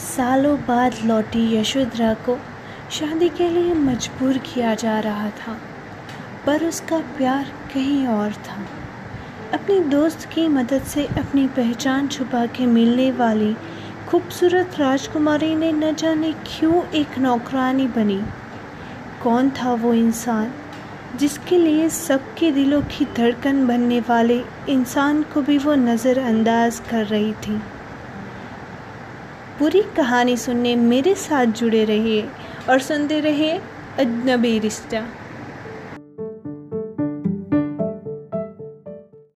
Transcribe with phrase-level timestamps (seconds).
[0.00, 2.36] सालों बाद लौटी यशोधरा को
[2.90, 5.56] शादी के लिए मजबूर किया जा रहा था,
[6.46, 8.64] पर उसका प्यार कहीं और था।
[9.54, 13.54] अपनी दोस्त की मदद से अपनी पहचान छुपा के मिलने वाली
[14.08, 18.20] खूबसूरत राजकुमारी ने न जाने क्यों एक नौकरानी बनी।
[19.22, 20.52] कौन था वो इंसान
[21.16, 27.32] जिसके लिए सबके दिलों की धड़कन बनने वाले इंसान को भी वो नज़रअंदाज कर रही
[27.32, 27.60] थी?
[29.60, 32.28] पूरी कहानी सुनने मेरे साथ जुड़े रहिए
[32.70, 33.58] और सुनते रहिए
[33.98, 35.00] अजनबी रिश्ता।